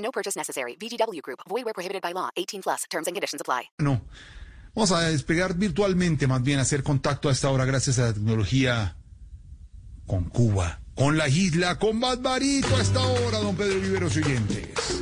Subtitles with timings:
[0.00, 0.76] No purchase necessary.
[0.76, 1.40] VGW Group.
[1.48, 2.30] Void where prohibited by law.
[2.36, 2.84] 18 plus.
[2.90, 3.70] Terms and conditions apply.
[3.78, 4.00] No.
[4.74, 8.96] Vamos a despegar virtualmente, más bien, hacer contacto a esta hora gracias a la tecnología
[10.06, 15.00] con Cuba, con la isla, con Barbarito a esta hora, don Pedro Viveros y oyentes.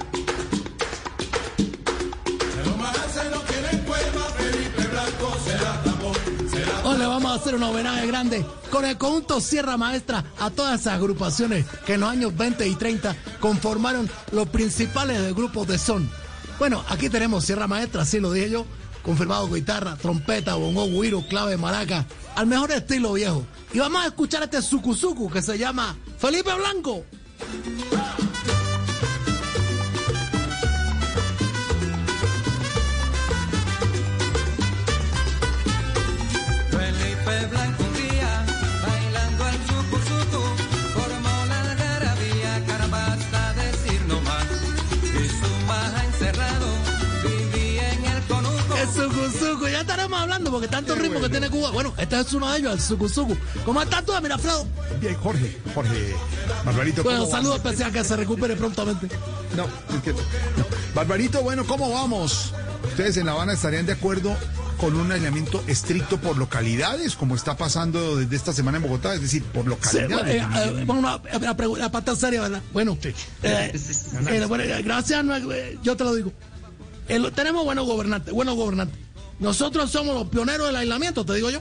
[7.39, 12.01] Hacer un homenaje grande con el conjunto Sierra Maestra a todas esas agrupaciones que en
[12.01, 16.11] los años 20 y 30 conformaron los principales grupos de son.
[16.59, 18.67] Bueno, aquí tenemos Sierra Maestra, así lo dije yo,
[19.03, 23.45] confirmado con guitarra, trompeta, bongo, guiro, clave, maraca, al mejor estilo viejo.
[23.73, 27.05] Y vamos a escuchar este sucuzucu que se llama Felipe Blanco.
[50.59, 51.71] Estaremos hablando porque tanto ritmo que tiene Cuba.
[51.71, 53.37] Bueno, este es uno de ellos, el sucuzucu.
[53.65, 54.67] ¿Cómo estás tú, Mirafredo?
[55.01, 56.15] Bien, Jorge, Jorge,
[56.65, 57.03] Barbarito.
[57.03, 59.09] Bueno, ¿cómo saludo especial que se recupere prontamente.
[59.57, 59.65] No,
[59.97, 60.19] es que no.
[60.95, 62.53] Barbarito, bueno, ¿cómo vamos?
[62.85, 64.37] ¿Ustedes en La Habana estarían de acuerdo
[64.79, 69.15] con un aislamiento estricto por localidades, como está pasando desde esta semana en Bogotá?
[69.15, 70.35] Es decir, por Sí, localidades.
[70.43, 70.47] eh,
[70.81, 72.63] eh, bueno, pregu- una parte seria, ¿verdad?
[72.73, 73.15] Bueno, eh,
[74.29, 76.33] eh, bueno, eh, gracias, eh, yo te lo digo.
[77.35, 78.99] Tenemos buenos gobernantes, buenos gobernantes.
[79.39, 81.61] Nosotros somos los pioneros del aislamiento, te digo yo.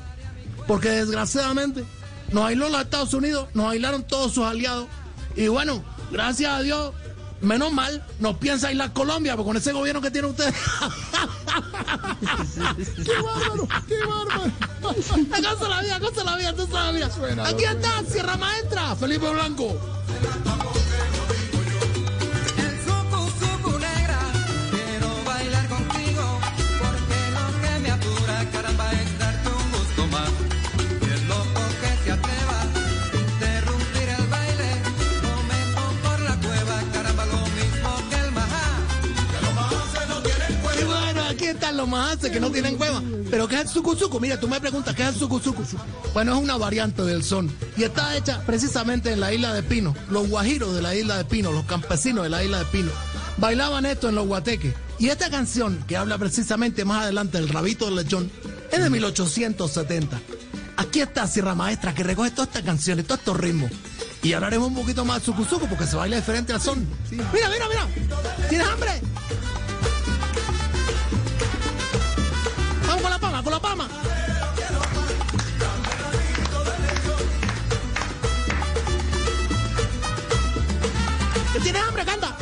[0.67, 1.86] Porque desgraciadamente
[2.32, 4.88] nos aisló los Estados Unidos, nos aislaron todos sus aliados.
[5.36, 6.93] Y bueno, gracias a Dios,
[7.42, 10.54] menos mal, nos piensa aislar Colombia, porque con ese gobierno que tiene usted.
[13.05, 13.67] ¡Qué bárbaro!
[13.88, 14.52] ¡Qué bárbaro!
[14.82, 15.17] Cosa
[15.70, 17.09] la vida, cosa la vida, cosa la vida.
[17.48, 19.80] Aquí está, Sierra Maestra, Felipe Blanco.
[41.77, 43.02] Los mahaces que no tienen cueva.
[43.30, 44.20] Pero ¿qué es el sucuzucu?
[44.20, 45.64] Mira, tú me preguntas qué es el sucuzucu.
[46.14, 47.52] Bueno, es una variante del son.
[47.77, 49.95] Y está hecha precisamente en la isla de Pino.
[50.10, 52.92] Los guajiros de la isla de Pino, los campesinos de la isla de Pino,
[53.38, 54.73] bailaban esto en los guateques.
[54.99, 58.32] Y esta canción, que habla precisamente más adelante del rabito del lechón,
[58.71, 60.20] es de 1870.
[60.77, 63.71] Aquí está Sierra Maestra que recoge todas estas canciones, todos estos ritmos.
[64.23, 66.88] Y hablaremos un poquito más de sucuzucu porque se baila diferente al son.
[67.11, 67.88] Mira, mira, mira.
[68.49, 69.02] ¿Tienes hambre?
[73.47, 73.87] Con la palma.
[81.53, 82.03] ¿Que ¿Tienes hambre?
[82.03, 82.35] Canta.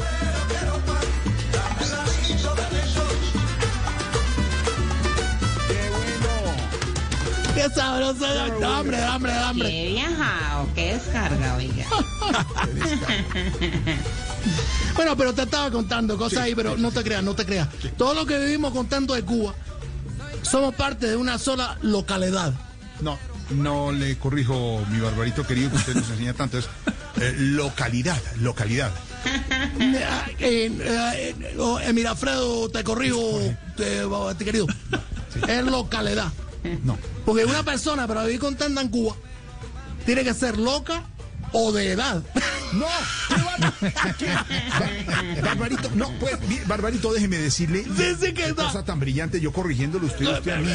[7.54, 8.46] Qué sabroso, da
[8.80, 9.70] hambre, hambre, hambre.
[9.70, 11.86] Qué viajado, qué descarga, oiga.
[14.96, 17.68] Bueno, pero te estaba contando cosas ahí, pero no te creas, no te creas.
[17.98, 19.54] Todo lo que vivimos contando de Cuba,
[20.46, 22.54] somos parte de una sola localidad.
[23.02, 23.18] No,
[23.52, 26.58] no le corrijo, mi barbarito querido, que usted nos enseña tanto.
[26.58, 26.70] Es
[27.20, 28.92] eh, localidad, localidad.
[29.80, 30.06] Eh,
[30.40, 33.40] eh, eh, oh, mira, Alfredo, te corrijo,
[33.76, 34.04] te,
[34.38, 34.68] te querido.
[35.48, 36.32] Es localidad.
[36.84, 36.98] No.
[37.26, 39.16] Porque una persona para vivir contenta en Cuba
[40.06, 41.04] tiene que ser loca
[41.52, 42.24] o de edad.
[42.74, 42.88] No,
[45.44, 47.84] Barbarito, no, pues, Barbarito, déjeme decirle.
[48.20, 50.70] Sí, que cosa tan brillante, yo corrigiéndolo, usted, usted a mí,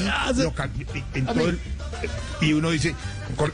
[0.44, 0.70] local-
[1.14, 1.58] en todo el-
[2.40, 2.94] y uno dice,
[3.36, 3.52] cor-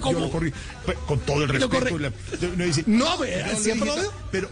[0.00, 0.18] ¿cómo?
[0.18, 0.52] yo lo corrí,
[0.84, 1.98] pues, con todo el respeto.
[1.98, 2.12] la-
[2.54, 4.12] uno dice, No, le siempre lo.
[4.30, 4.50] Pero,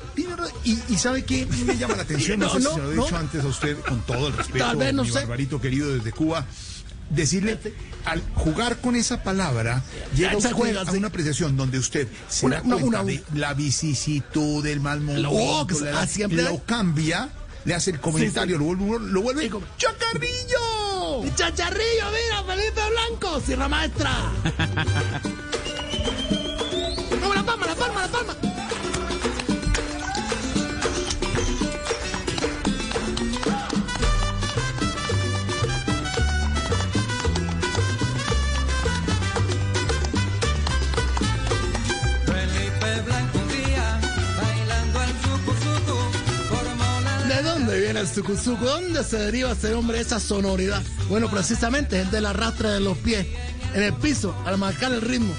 [0.64, 1.46] y, y ¿sabe qué?
[1.66, 3.78] Me llama la atención, no, No, sé si se lo he dicho antes a usted,
[3.80, 4.64] con todo el respeto,
[5.04, 5.10] mi.
[5.20, 6.46] Barbarito querido desde Cuba,
[7.10, 7.58] decirle,
[8.06, 9.82] al jugar con esa palabra,
[10.16, 10.96] llega usted juega, a sí.
[10.96, 15.00] una apreciación donde usted se Una- da una- cuenta una- de la vicisitud, del mal
[15.00, 17.28] momento, Oh, la- ah, siempre lo cambia,
[17.64, 21.24] le hace el comentario, lo vuelve, lo vuelve Sí, como- ¡Chacarrillo!
[21.36, 24.12] Chacharrillo, mira, Felipe Blanco, Sierra Maestra.
[48.36, 48.64] Sucuzuco?
[48.64, 50.82] ¿Dónde se deriva ese hombre esa sonoridad?
[51.08, 53.26] Bueno, precisamente es del arrastre de los pies
[53.74, 55.32] en el piso al marcar el ritmo.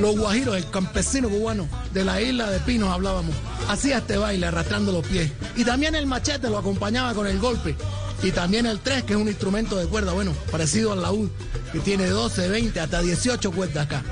[0.00, 3.34] Los guajiros, el campesino cubano de la isla de Pinos hablábamos.
[3.68, 5.30] Hacía este baile arrastrando los pies.
[5.56, 7.76] Y también el machete lo acompañaba con el golpe.
[8.22, 11.28] Y también el tres, que es un instrumento de cuerda, bueno, parecido al laúd,
[11.72, 14.02] que tiene 12, 20, hasta 18 cuerdas acá.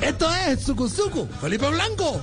[0.00, 2.20] Esto es el sucuzuco, Felipe Blanco.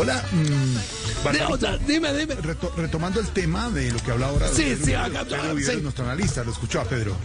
[0.00, 0.80] Hola, mm, De-
[1.24, 2.36] Barbarito, o sea, dime, dime.
[2.36, 4.46] reto- retomando el tema de lo que habla ahora.
[4.48, 5.82] Sí, Pedro sí, acá- Pedro Viveros, sí.
[5.82, 7.16] nuestro analista, lo escuchó a Pedro.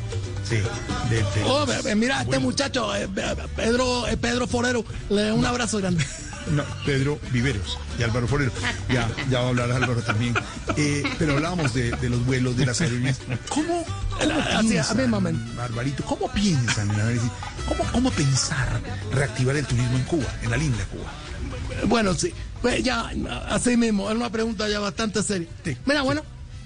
[0.49, 0.55] Sí,
[1.09, 1.65] de, de- Oh,
[1.95, 2.41] mira, este Bueno.
[2.41, 3.07] muchacho, eh,
[3.55, 6.03] Pedro, eh, Pedro Forero, le da un abrazo grande.
[6.47, 8.51] No, Pedro Viveros y Álvaro Forero.
[8.89, 10.33] Ya, ya va a hablar Álvaro también.
[10.75, 13.19] Eh, pero hablábamos de, de los vuelos, de las aerolíneas.
[13.47, 13.85] ¿Cómo,
[14.19, 15.55] cómo piensan.
[15.55, 17.29] Barbarito, cómo piensan en?
[17.67, 18.81] ¿Cómo, ¿Cómo pensar
[19.13, 21.09] reactivar el turismo en Cuba, en la linda Cuba?
[21.87, 22.33] Bueno, sí.
[22.63, 23.11] Pues ya,
[23.49, 25.47] así mismo, es una pregunta ya bastante seria.
[25.63, 26.21] Sí, Mira, bueno,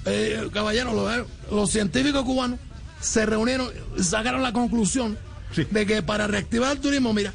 [0.05, 2.59] eh, caballero, los, los científicos cubanos
[3.01, 5.17] se reunieron sacaron la conclusión
[5.53, 5.65] Sí.
[5.71, 7.33] de que para reactivar el turismo, mira,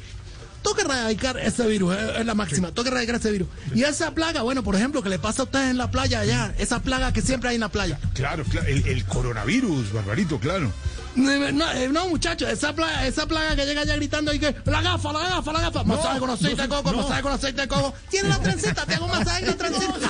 [0.61, 3.47] toca erradicar ese virus, es, es la máxima, toca erradicar ese virus.
[3.75, 6.55] Y esa plaga, bueno, por ejemplo, que le pasa a ustedes en la playa allá,
[6.57, 7.99] esa plaga que siempre hay en la playa.
[8.13, 10.71] Claro, claro, el, el coronavirus, Barbarito, claro.
[11.15, 11.31] No,
[11.71, 15.13] eh, no, muchachos, esa plaga, esa plaga que llega allá gritando y que la gafa,
[15.13, 16.97] la gafa, la gafa, masaje con aceite de coco, no.
[17.03, 17.93] masaje con aceite de coco.
[18.09, 19.93] Tiene la trencita, te hago masaje con trencita.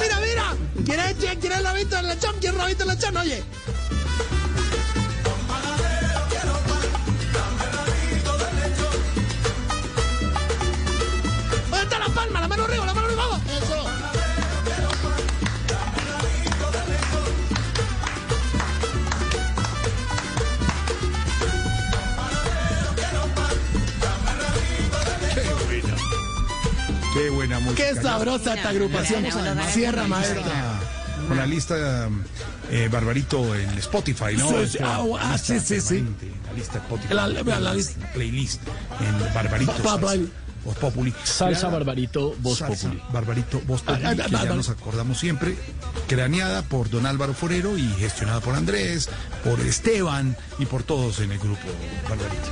[0.00, 0.54] Mira, mira,
[0.84, 2.36] ¿quieres, ¿quieres el rabito del lechón?
[2.40, 3.16] ¿Quieres el rabito del lechón?
[3.16, 3.42] Oye.
[11.70, 12.40] ¿Dónde está la palma?
[12.40, 13.03] La mano arriba, la mano
[27.76, 29.24] Qué sabrosa esta agrupación.
[29.72, 30.42] Sierra Maestra.
[31.28, 32.08] Con la lista
[32.70, 34.66] eh, Barbarito en Spotify, ¿no?
[34.66, 36.04] Sí, ah, ah, sí, sí,
[36.46, 37.14] La lista Spotify.
[37.14, 38.06] La- la- la lista.
[38.12, 38.60] playlist
[39.00, 39.72] en Barbarito.
[40.64, 41.12] Voz Populi.
[41.24, 43.02] Salsa Creada- Barbarito, Voz Salsa Populi.
[43.12, 45.56] Barbarito Voz Populi, Ah, ah, que ah, ya ah, nos acordamos siempre,
[46.08, 49.08] craneada por don Álvaro Forero y gestionada por Andrés,
[49.44, 51.60] por Esteban y por todos en el grupo
[52.08, 52.48] Barbarito.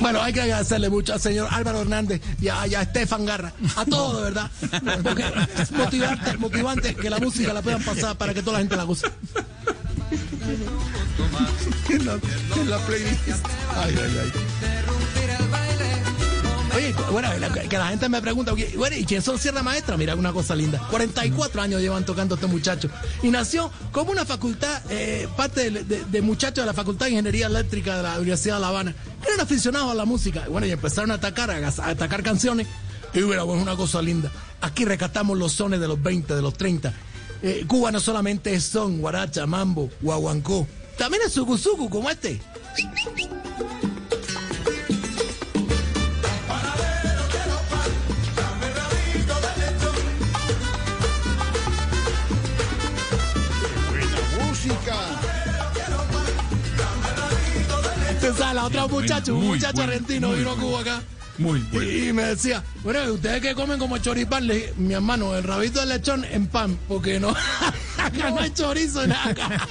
[0.00, 3.52] Bueno, hay que agradecerle mucho al señor Álvaro Hernández y a, y a Estefan Garra,
[3.76, 4.50] a todos, de verdad.
[5.02, 5.24] Porque
[5.58, 8.82] es motivante, motivante que la música la puedan pasar para que toda la gente la
[8.84, 9.06] goce.
[11.90, 12.14] En la,
[12.56, 13.46] en la playlist.
[13.76, 15.03] Ay, ay, ay.
[16.74, 17.28] Oye, bueno,
[17.68, 19.96] que la gente me pregunta, bueno, ¿y quién son Sierra Maestra?
[19.96, 20.80] Mira, una cosa linda.
[20.90, 22.88] 44 años llevan tocando este muchacho.
[23.22, 27.96] Y nació como una facultad, eh, parte de, muchachos de la Facultad de Ingeniería Eléctrica
[27.96, 28.94] de la Universidad de La Habana.
[29.24, 30.46] Eran aficionados a la música.
[30.48, 32.66] Bueno, y empezaron a atacar, a, atacar canciones.
[33.12, 34.32] Y mira, pues una cosa linda.
[34.60, 36.92] Aquí rescatamos los sones de los 20, de los 30.
[37.42, 40.66] Eh, Cuba no solamente es son, guaracha, mambo, guaguancó.
[40.98, 42.40] También es sucuzucu como este.
[58.32, 60.56] Sabe, la otra muchacha, un muchacho argentino vino a.
[60.56, 61.02] Cuba acá.
[61.36, 61.90] Muy bueno.
[61.90, 65.42] Y, y me decía, bueno, ustedes que comen como choripán, le dije, mi hermano, el
[65.42, 67.30] rabito de lechón en pan, porque no,
[67.98, 69.48] acá no hay chorizo en acá.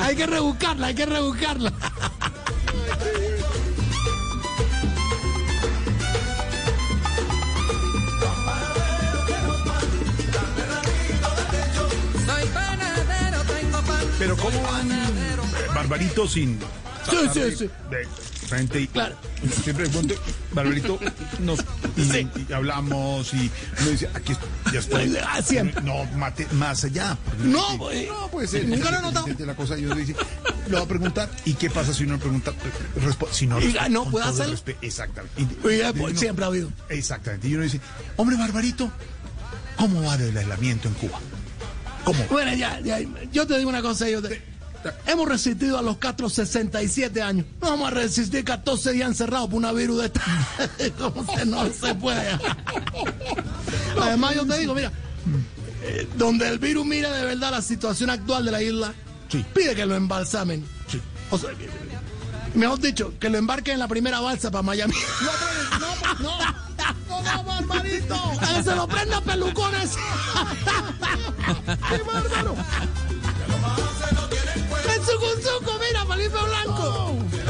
[0.00, 1.72] hay que rebuscarla, hay que rebuscarla.
[12.26, 14.04] soy panadero, tengo pan.
[14.18, 14.88] Pero ¿cómo van,
[15.76, 16.58] Barbarito, sin...
[17.10, 17.70] Sí, sí, sí.
[17.90, 18.08] De
[18.48, 18.88] frente y...
[18.88, 19.14] Claro.
[19.62, 20.16] Siempre ponte,
[20.52, 20.98] Barbarito,
[21.40, 21.60] nos
[21.96, 22.28] y, Sí.
[22.48, 24.32] y hablamos y uno dice, aquí
[24.72, 25.16] ya estoy.
[25.24, 25.82] Ah, siempre.
[25.82, 27.16] No, mate- más allá.
[27.44, 28.66] No, no puede ser.
[28.66, 29.26] nunca lo he notado.
[29.38, 30.16] La cosa, yo dice,
[30.68, 32.52] lo va a preguntar, ¿y qué pasa si uno pregunta?
[33.30, 34.56] Si no, ah, no, ¿puede hacerlo?
[34.80, 35.42] Exactamente.
[35.42, 36.72] Y- pues, uno- siempre ha habido.
[36.88, 37.46] Exactamente.
[37.48, 37.80] Y uno dice,
[38.16, 38.90] hombre, Barbarito,
[39.76, 41.20] ¿cómo va el aislamiento en Cuba?
[42.04, 42.24] ¿Cómo?
[42.30, 42.98] Bueno, ya, ya,
[43.32, 44.55] yo te digo una cosa, yo te-
[45.06, 47.46] hemos resistido a los Castro 67 años.
[47.60, 50.22] No vamos a resistir 14 días encerrados por una virus de esta.
[50.98, 52.38] ¿Cómo se no se puede?
[54.00, 54.92] Además, yo te digo, mira,
[55.82, 58.92] eh, donde el virus mira de verdad la situación actual de la isla,
[59.28, 59.44] Sí.
[59.54, 60.64] pide que lo embalsamen.
[60.88, 61.00] Sí.
[61.30, 61.68] O sea, que-
[62.56, 64.94] mejor dicho, que lo embarquen en la primera balsa para Miami.
[65.22, 65.88] No, no,
[66.20, 68.16] no, no, no, Barbarito.
[68.54, 69.96] Que se lo prenda pelucones.
[71.66, 72.54] ¡Qué bárbaro!
[75.56, 77.45] Su cuzuco, mira, Felipe Blanco.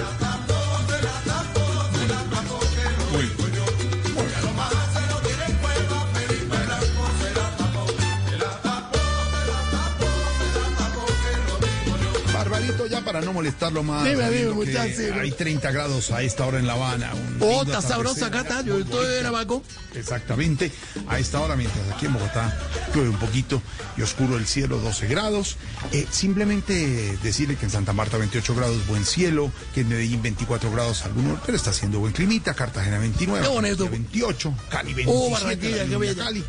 [12.91, 14.05] Ya para no molestarlo más.
[14.05, 14.25] Dime.
[14.25, 17.13] Hay 30 grados a esta hora en La Habana.
[17.41, 18.63] Oh, está sabrosa acá, está.
[18.63, 19.63] Yo estoy en Abaco.
[19.95, 20.71] Exactamente.
[21.09, 22.57] A esta hora, mientras aquí en Bogotá
[22.95, 23.63] llueve un poquito
[23.97, 25.57] y oscuro el cielo, 12 grados.
[25.93, 30.71] Eh, simplemente decirle que en Santa Marta 28 grados, buen cielo, que en Medellín 24
[30.71, 33.85] grados, algunos, pero está haciendo buen climita, Cartagena 29, Qué bonito.
[33.85, 36.25] Barranquilla 28, Cali 27, Barranquilla, la qué bella.
[36.25, 36.45] Cali.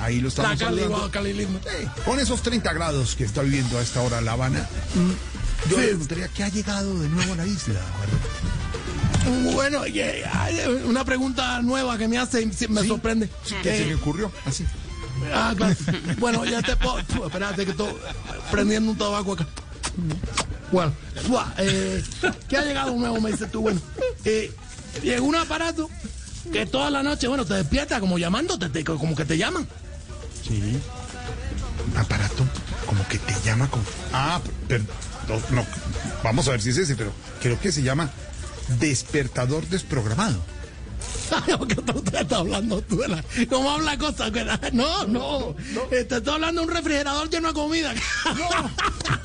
[0.00, 1.10] Ahí lo estamos Cali, saludando.
[2.04, 5.82] con esos 30 grados que está viviendo a esta hora La Habana, mm, yo Sí.
[5.82, 7.80] le preguntaría qué ha llegado de nuevo a la isla.
[9.52, 9.82] Bueno,
[10.86, 13.28] una pregunta nueva que me hace y me sorprende.
[13.62, 14.32] ¿Qué se le ocurrió?
[14.46, 14.64] Así.
[15.34, 15.74] Ah, claro.
[16.18, 16.98] Bueno, ya te puedo.
[17.26, 17.92] Espérate que estoy
[18.50, 19.46] prendiendo un tabaco acá.
[20.72, 20.92] Bueno,
[21.58, 22.02] eh,
[22.48, 23.20] ¿qué ha llegado nuevo?
[23.20, 23.80] Me dices tú, bueno.
[24.24, 24.50] Eh,
[25.02, 25.90] llegó un aparato
[26.52, 29.68] que toda la noche, bueno, te despierta como llamándote, te- como que te llaman.
[30.46, 30.78] Sí.
[31.92, 32.44] Un aparato
[32.86, 33.82] como que te llama con.
[34.12, 34.84] Ah, pero.
[35.30, 35.66] No, no,
[36.24, 38.10] vamos a ver si es ese, pero creo que se llama
[38.80, 40.40] despertador desprogramado.
[43.48, 43.96] ¿Cómo habla
[44.44, 45.54] la- No, no.
[45.90, 47.94] Eh, Te estoy hablando de un refrigerador lleno de comida.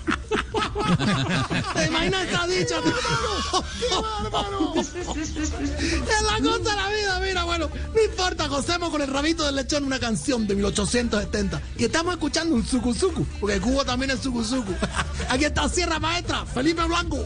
[1.74, 2.76] ¿Te imaginas esa dicha?
[2.82, 4.74] ¡Qué bárbaro!
[4.76, 9.56] Es la cosa de la vida, mira, bueno, no importa, gocemos con el rabito del
[9.56, 11.62] lechón una canción de 1870.
[11.78, 14.74] Y estamos escuchando un sucuzucu, porque Cuba también es sucuzucu.
[15.30, 17.26] Aquí está Sierra Maestra, Felipe Blanco.